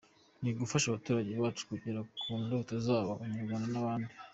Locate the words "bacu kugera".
1.43-1.99